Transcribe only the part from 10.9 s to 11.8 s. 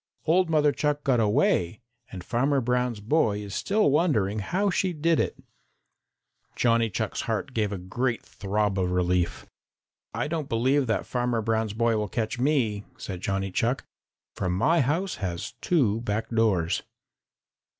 Farmer Brown's